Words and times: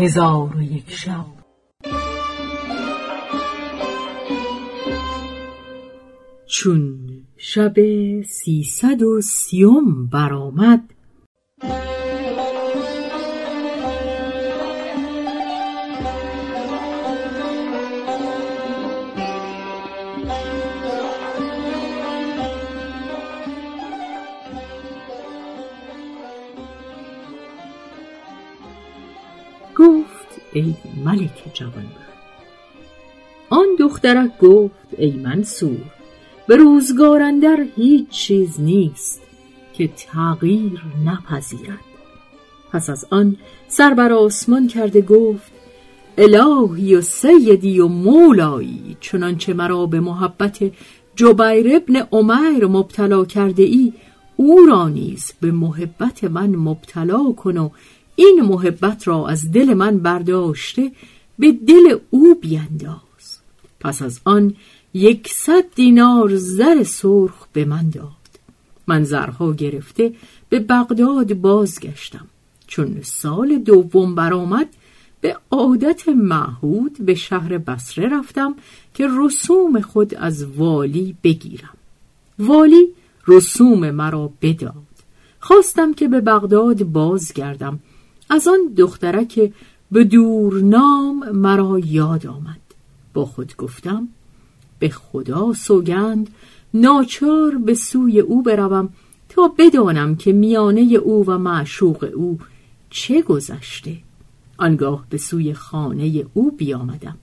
هزار 0.00 0.56
و 0.56 0.62
یک 0.62 0.90
شب. 0.90 1.24
چون 6.46 7.08
شب 7.36 7.74
سیصد 8.22 9.02
و 9.02 9.20
سیوم 9.20 10.06
برآمد 10.06 10.94
ای 30.52 30.74
ملک 31.04 31.50
جوانبخت 31.54 32.10
آن 33.50 33.66
دخترک 33.78 34.38
گفت 34.38 34.74
ای 34.98 35.10
منصور 35.10 35.80
به 36.46 36.56
روزگار 36.56 37.22
اندر 37.22 37.66
هیچ 37.76 38.08
چیز 38.08 38.60
نیست 38.60 39.22
که 39.74 39.88
تغییر 39.88 40.82
نپذیرد. 41.06 41.84
پس 42.72 42.90
از 42.90 43.06
آن 43.10 43.36
سر 43.68 43.94
بر 43.94 44.12
آسمان 44.12 44.66
کرده 44.66 45.00
گفت 45.00 45.52
الهی 46.18 46.94
و 46.94 47.00
سیدی 47.00 47.80
و 47.80 47.88
مولایی 47.88 48.96
چنانچه 49.00 49.54
مرا 49.54 49.86
به 49.86 50.00
محبت 50.00 50.58
جبیر 51.16 51.76
ابن 51.76 51.96
عمیر 52.12 52.66
مبتلا 52.66 53.24
کرده 53.24 53.62
ای 53.62 53.92
او 54.36 54.66
را 54.66 54.88
نیز 54.88 55.32
به 55.40 55.52
محبت 55.52 56.24
من 56.24 56.56
مبتلا 56.56 57.32
کن 57.32 57.56
و 57.56 57.70
این 58.20 58.40
محبت 58.42 59.08
را 59.08 59.28
از 59.28 59.52
دل 59.52 59.74
من 59.74 59.98
برداشته 59.98 60.92
به 61.38 61.52
دل 61.52 61.98
او 62.10 62.34
بینداز. 62.34 63.38
پس 63.80 64.02
از 64.02 64.20
آن 64.24 64.54
یکصد 64.94 65.64
دینار 65.74 66.36
زر 66.36 66.82
سرخ 66.82 67.46
به 67.52 67.64
من 67.64 67.90
داد. 67.90 68.30
من 68.86 69.04
زرها 69.04 69.52
گرفته 69.52 70.12
به 70.48 70.60
بغداد 70.60 71.34
بازگشتم. 71.34 72.26
چون 72.66 72.96
سال 73.02 73.58
دوم 73.58 74.14
برآمد 74.14 74.68
به 75.20 75.36
عادت 75.50 76.08
معهود 76.08 76.98
به 76.98 77.14
شهر 77.14 77.58
بصره 77.58 78.08
رفتم 78.08 78.54
که 78.94 79.08
رسوم 79.18 79.80
خود 79.80 80.14
از 80.14 80.44
والی 80.44 81.16
بگیرم. 81.22 81.76
والی 82.38 82.88
رسوم 83.28 83.90
مرا 83.90 84.32
بداد. 84.42 84.74
خواستم 85.40 85.94
که 85.94 86.08
به 86.08 86.20
بغداد 86.20 86.84
بازگردم 86.84 87.80
از 88.30 88.48
آن 88.48 88.74
دخترک 88.76 89.52
به 89.92 90.04
دور 90.04 90.60
نام 90.60 91.30
مرا 91.30 91.78
یاد 91.78 92.26
آمد. 92.26 92.60
با 93.14 93.24
خود 93.24 93.56
گفتم 93.56 94.08
به 94.78 94.88
خدا 94.88 95.52
سوگند 95.52 96.30
ناچار 96.74 97.58
به 97.58 97.74
سوی 97.74 98.20
او 98.20 98.42
بروم 98.42 98.88
تا 99.28 99.54
بدانم 99.58 100.16
که 100.16 100.32
میانه 100.32 100.80
او 100.80 101.26
و 101.26 101.38
معشوق 101.38 102.10
او 102.14 102.38
چه 102.90 103.22
گذشته. 103.22 103.96
آنگاه 104.58 105.06
به 105.10 105.18
سوی 105.18 105.54
خانه 105.54 106.24
او 106.34 106.50
بیامدم. 106.50 107.16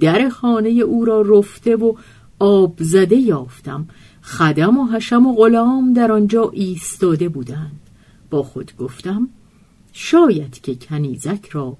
در 0.00 0.28
خانه 0.28 0.68
او 0.68 1.04
را 1.04 1.20
رفته 1.20 1.76
و 1.76 1.94
آب 2.38 2.74
زده 2.78 3.16
یافتم. 3.16 3.88
خدم 4.22 4.78
و 4.78 4.86
حشم 4.86 5.26
و 5.26 5.34
غلام 5.34 5.92
در 5.92 6.12
آنجا 6.12 6.50
ایستاده 6.54 7.28
بودند. 7.28 7.80
با 8.30 8.42
خود 8.42 8.72
گفتم 8.78 9.28
شاید 9.98 10.60
که 10.60 10.74
کنیزک 10.74 11.48
را 11.52 11.76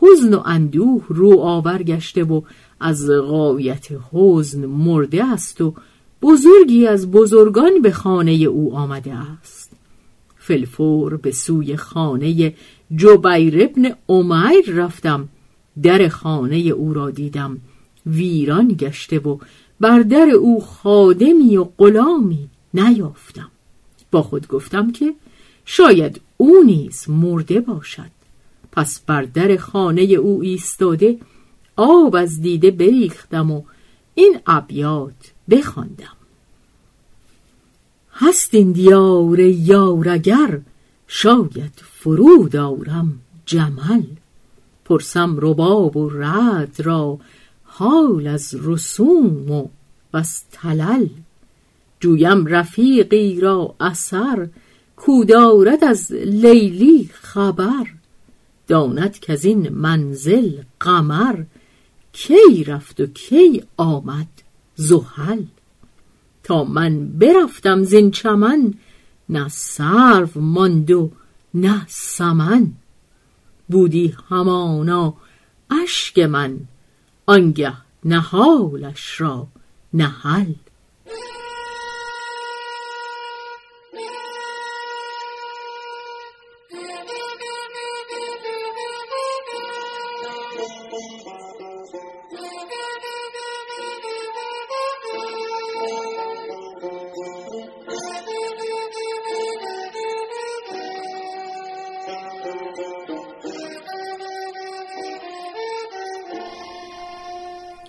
حزن 0.00 0.34
و 0.34 0.42
اندوه 0.44 1.04
رو 1.08 1.38
آور 1.38 1.82
گشته 1.82 2.24
و 2.24 2.40
از 2.80 3.10
غایت 3.10 3.88
حزن 4.12 4.66
مرده 4.66 5.24
است 5.24 5.60
و 5.60 5.74
بزرگی 6.22 6.86
از 6.86 7.10
بزرگان 7.10 7.82
به 7.82 7.90
خانه 7.90 8.32
او 8.32 8.74
آمده 8.74 9.14
است. 9.14 9.72
فلفور 10.36 11.16
به 11.16 11.30
سوی 11.30 11.76
خانه 11.76 12.54
جبیر 12.96 13.62
ابن 13.62 13.94
عمیر 14.08 14.70
رفتم 14.74 15.28
در 15.82 16.08
خانه 16.08 16.56
او 16.56 16.94
را 16.94 17.10
دیدم. 17.10 17.58
ویران 18.06 18.68
گشته 18.68 19.18
و 19.18 19.38
بر 19.80 20.00
در 20.00 20.30
او 20.30 20.60
خادمی 20.60 21.56
و 21.56 21.64
غلامی 21.78 22.48
نیافتم. 22.74 23.50
با 24.10 24.22
خود 24.22 24.48
گفتم 24.48 24.92
که 24.92 25.14
شاید 25.70 26.20
او 26.36 26.62
نیز 26.66 27.04
مرده 27.08 27.60
باشد. 27.60 28.10
پس 28.72 29.00
بر 29.06 29.22
در 29.22 29.56
خانه 29.56 30.02
او 30.02 30.42
ایستاده 30.42 31.18
آب 31.76 32.16
از 32.16 32.40
دیده 32.40 32.70
بریختم 32.70 33.50
و 33.50 33.62
این 34.14 34.40
ابیات 34.46 35.32
بخواندم. 35.50 36.16
هست 38.12 38.54
این 38.54 38.72
دیار 38.72 39.40
یارگر 39.40 40.60
شاید 41.08 41.72
فرود 41.92 42.56
آرم 42.56 43.18
جمل. 43.46 44.02
پرسم 44.84 45.36
رباب 45.40 45.96
و 45.96 46.10
رد 46.10 46.80
را 46.80 47.18
حال 47.64 48.26
از 48.26 48.56
رسوم 48.62 49.50
و 49.50 49.68
بس 50.14 50.44
تلل. 50.52 51.06
جویم 52.00 52.46
رفیقی 52.46 53.40
را 53.40 53.74
اثر 53.80 54.48
کودارد 54.98 55.84
از 55.84 56.12
لیلی 56.12 57.10
خبر. 57.12 57.86
داند 58.66 59.18
که 59.18 59.32
از 59.32 59.44
این 59.44 59.68
منزل 59.68 60.62
قمر. 60.80 61.42
کی 62.12 62.64
رفت 62.64 63.00
و 63.00 63.06
کی 63.06 63.64
آمد؟ 63.76 64.26
زحل. 64.74 65.42
تا 66.42 66.64
من 66.64 67.08
برفتم 67.08 67.82
زین 67.82 68.10
چمن 68.10 68.74
نه 69.28 69.48
سرو 69.48 70.40
ماند 70.40 70.90
و 70.90 71.10
نه 71.54 71.86
سمن. 71.88 72.72
بودی 73.68 74.14
همانا 74.30 75.14
اشک 75.82 76.18
من 76.18 76.56
آنگه 77.26 77.72
نهالش 78.04 79.20
را 79.20 79.46
نهل 79.94 80.52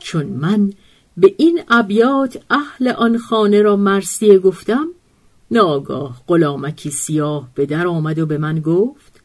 چون 0.09 0.25
من 0.25 0.73
به 1.17 1.35
این 1.37 1.61
ابیات 1.69 2.41
اهل 2.49 2.87
آن 2.87 3.17
خانه 3.17 3.61
را 3.61 3.75
مرسیه 3.75 4.39
گفتم 4.39 4.87
ناگاه 5.51 6.21
غلامکی 6.27 6.91
سیاه 6.91 7.49
به 7.55 7.65
در 7.65 7.87
آمد 7.87 8.19
و 8.19 8.25
به 8.25 8.37
من 8.37 8.59
گفت 8.59 9.21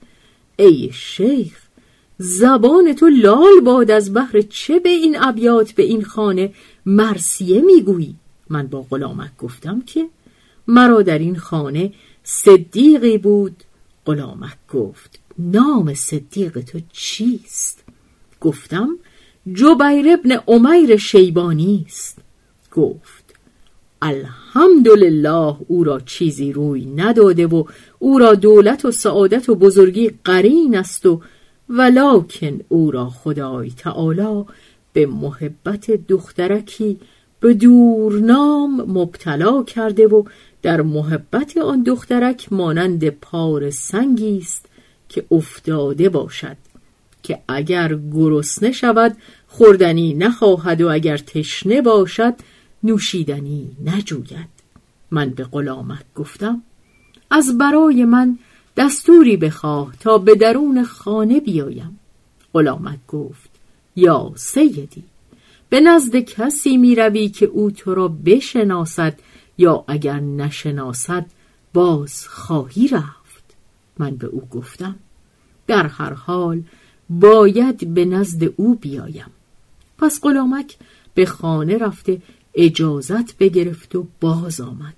ای 0.56 0.90
شیخ 0.92 1.58
زبان 2.18 2.92
تو 2.92 3.08
لال 3.08 3.60
باد 3.64 3.90
از 3.90 4.14
بحر 4.14 4.40
چه 4.40 4.78
به 4.80 4.88
این 4.88 5.16
ابیات 5.20 5.72
به 5.72 5.82
این 5.82 6.04
خانه 6.04 6.52
مرسیه 6.86 7.60
می‌گویی؟ 7.60 8.14
من 8.50 8.66
با 8.66 8.82
غلامک 8.90 9.36
گفتم 9.38 9.80
که 9.80 10.08
مرا 10.68 11.02
در 11.02 11.18
این 11.18 11.36
خانه 11.36 11.92
صدیقی 12.22 13.18
بود. 13.18 13.64
غلامک 14.06 14.56
گفت 14.72 15.18
نام 15.38 15.94
صدیق 15.94 16.60
تو 16.60 16.80
چیست؟ 16.92 17.84
گفتم 18.40 18.88
جبیر 19.52 20.12
ابن 20.12 20.32
عمیر 20.46 20.96
شیبانی 20.96 21.84
است. 21.86 22.18
گفت 22.72 23.24
الحمدلله 24.02 25.56
او 25.68 25.84
را 25.84 26.00
چیزی 26.00 26.52
روی 26.52 26.86
نداده 26.86 27.46
و 27.46 27.64
او 27.98 28.18
را 28.18 28.34
دولت 28.34 28.84
و 28.84 28.90
سعادت 28.90 29.48
و 29.48 29.54
بزرگی 29.54 30.10
قرین 30.24 30.76
است 30.76 31.06
و 31.06 31.20
ولکن 31.68 32.60
او 32.68 32.90
را 32.90 33.06
خدای 33.10 33.70
تعالی 33.70 34.44
به 34.92 35.06
محبت 35.06 35.90
دخترکی 35.90 37.00
به 37.40 37.54
دورنام 37.54 38.82
مبتلا 38.92 39.62
کرده 39.62 40.06
و 40.06 40.22
در 40.62 40.82
محبت 40.82 41.56
آن 41.56 41.82
دخترک 41.82 42.52
مانند 42.52 43.08
پار 43.08 43.70
سنگی 43.70 44.38
است 44.38 44.66
که 45.08 45.24
افتاده 45.30 46.08
باشد. 46.08 46.56
که 47.24 47.38
اگر 47.48 47.98
گرسنه 48.12 48.72
شود 48.72 49.16
خوردنی 49.48 50.14
نخواهد 50.14 50.80
و 50.80 50.88
اگر 50.90 51.16
تشنه 51.16 51.82
باشد 51.82 52.34
نوشیدنی 52.82 53.70
نجوید. 53.84 54.54
من 55.10 55.30
به 55.30 55.44
غلامک 55.44 56.04
گفتم 56.14 56.62
از 57.30 57.58
برای 57.58 58.04
من 58.04 58.38
دستوری 58.76 59.36
بخواه 59.36 59.92
تا 60.00 60.18
به 60.18 60.34
درون 60.34 60.84
خانه 60.84 61.40
بیایم. 61.40 62.00
غلامک 62.54 62.98
گفت 63.08 63.50
یا 63.96 64.32
سیدی 64.36 65.04
به 65.68 65.80
نزد 65.80 66.16
کسی 66.16 66.76
می 66.76 66.94
روی 66.94 67.28
که 67.28 67.46
او 67.46 67.70
تو 67.70 67.94
را 67.94 68.08
بشناسد 68.08 69.18
یا 69.58 69.84
اگر 69.88 70.20
نشناسد 70.20 71.26
باز 71.74 72.28
خواهی 72.28 72.88
رفت. 72.88 73.44
من 73.98 74.16
به 74.16 74.26
او 74.26 74.40
گفتم 74.50 74.96
در 75.66 75.86
هر 75.86 76.12
حال 76.12 76.62
باید 77.10 77.94
به 77.94 78.04
نزد 78.04 78.52
او 78.56 78.74
بیایم. 78.74 79.30
پس 79.98 80.20
غلامک 80.20 80.76
به 81.14 81.26
خانه 81.26 81.78
رفته 81.78 82.22
اجازت 82.54 83.36
بگرفت 83.38 83.96
و 83.96 84.06
باز 84.20 84.60
آمد. 84.60 84.94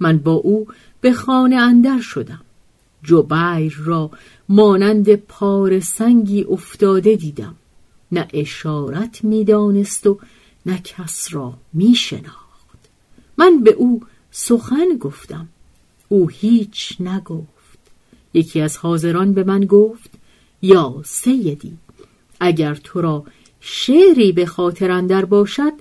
من 0.00 0.18
با 0.18 0.32
او 0.32 0.66
به 1.00 1.12
خانه 1.12 1.56
اندر 1.56 2.00
شدم. 2.00 2.40
جبیر 3.02 3.76
را 3.78 4.10
مانند 4.48 5.14
پار 5.14 5.80
سنگی 5.80 6.44
افتاده 6.44 7.16
دیدم. 7.16 7.54
نه 8.12 8.28
اشارت 8.32 9.24
می‌دانست 9.24 10.06
و 10.06 10.18
نه 10.66 10.78
کس 10.78 11.28
را 11.30 11.54
میشناخت. 11.72 12.78
من 13.38 13.60
به 13.60 13.70
او 13.70 14.02
سخن 14.30 14.96
گفتم. 15.00 15.48
او 16.08 16.28
هیچ 16.28 17.00
نگفت. 17.00 17.78
یکی 18.34 18.60
از 18.60 18.76
حاضران 18.76 19.32
به 19.32 19.44
من 19.44 19.64
گفت 19.64 20.10
یا 20.62 21.02
سیدی. 21.04 21.76
اگر 22.40 22.74
تو 22.74 23.00
را 23.00 23.24
شعری 23.60 24.32
به 24.32 24.46
خاطر 24.46 24.90
اندر 24.90 25.24
باشد 25.24 25.72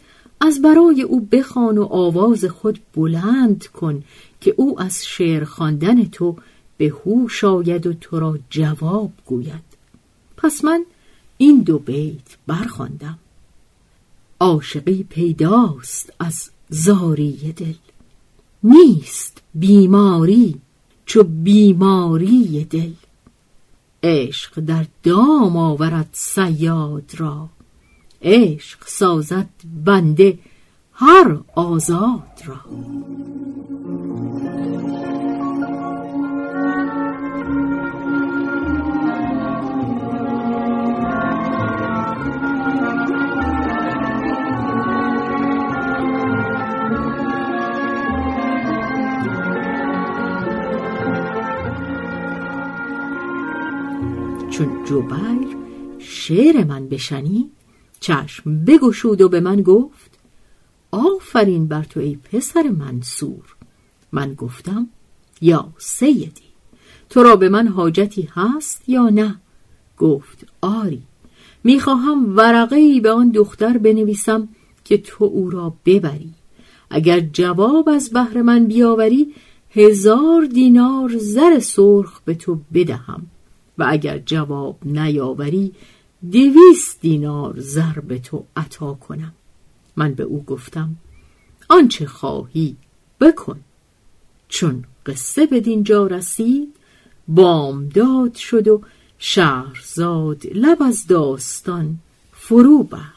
از 0.42 0.62
برای 0.62 1.02
او 1.02 1.22
بخوان 1.32 1.78
و 1.78 1.84
آواز 1.84 2.46
خود 2.46 2.80
بلند 2.96 3.68
کن 3.68 4.04
که 4.42 4.54
او 4.58 4.82
از 4.82 5.06
شعر 5.06 5.44
خواندن 5.44 6.06
تو 6.06 6.36
به 6.78 6.94
هوش 7.06 7.44
آید 7.44 7.88
و 7.88 7.94
تو 7.94 8.20
را 8.20 8.40
جواب 8.50 9.12
گوید. 9.26 9.68
پس 10.38 10.66
من 10.66 10.86
این 11.38 11.62
دو 11.62 11.80
بیت 11.80 12.38
برخواندم. 12.48 13.20
عاشقی 14.40 15.04
پیداست 15.10 16.14
از 16.20 16.50
زاری 16.70 17.54
دل. 17.58 17.74
نیست 18.64 19.42
بیماری 19.56 20.56
چو 21.06 21.24
بیماری 21.24 22.68
دل. 22.70 23.07
عشق 24.04 24.60
در 24.60 24.86
دام 25.04 25.58
آورد 25.58 26.10
سیاد 26.12 27.12
را. 27.18 27.50
عشق 28.22 28.80
سازد 28.86 29.50
بنده 29.86 30.40
هر 30.94 31.38
آزاد 31.56 32.42
را. 32.46 32.60
چون 54.58 54.86
جبیر 54.86 55.58
شعر 56.00 56.64
من 56.64 56.88
بشنید 56.88 57.52
چشم 58.00 58.66
بگشود 58.66 59.22
و 59.22 59.30
به 59.30 59.40
من 59.40 59.62
گفت 59.62 60.20
آفرین 60.92 61.68
بر 61.68 61.84
تو 61.84 62.00
ای 62.00 62.16
پسر 62.16 62.64
منصور. 62.70 63.56
من 64.12 64.34
گفتم 64.34 64.90
یا 65.42 65.70
سیدی 65.78 66.50
تو 67.10 67.24
را 67.24 67.36
به 67.36 67.50
من 67.50 67.68
حاجتی 67.68 68.30
هست 68.32 68.90
یا 68.90 69.10
نه؟ 69.10 69.36
گفت 69.98 70.46
آری. 70.62 71.04
می‌خواهم 71.64 72.38
ورقه 72.38 72.76
ای 72.76 73.00
به 73.00 73.12
آن 73.12 73.30
دختر 73.30 73.78
بنویسم 73.78 74.50
که 74.84 74.98
تو 74.98 75.26
او 75.26 75.50
را 75.50 75.74
ببری. 75.86 76.34
اگر 76.90 77.20
جواب 77.20 77.90
از 77.90 78.10
بهر 78.10 78.42
من 78.42 78.66
بیاوری 78.66 79.34
هزار 79.72 80.46
دینار 80.46 81.18
زر 81.18 81.60
سرخ 81.60 82.22
به 82.26 82.34
تو 82.34 82.60
بدهم. 82.74 83.28
و 83.78 83.86
اگر 83.90 84.18
جواب 84.18 84.78
نیاوری 84.86 85.74
دویست 86.32 87.02
دینار 87.02 87.60
زر 87.60 88.00
به 88.00 88.20
تو 88.20 88.46
عطا 88.56 88.94
کنم. 88.94 89.34
من 89.96 90.14
به 90.14 90.24
او 90.24 90.44
گفتم 90.44 90.96
آنچه 91.70 92.06
خواهی 92.06 92.76
بکن. 93.20 93.60
چون 94.50 94.84
قصه 95.06 95.46
به 95.46 95.60
دینجا 95.60 96.08
رسید 96.08 96.76
بامداد 97.28 98.36
شد 98.36 98.68
و 98.68 98.82
شهرزاد 99.18 100.46
لب 100.54 100.84
از 100.84 101.08
داستان 101.08 102.00
فرو 102.32 102.84
بست. 102.84 103.17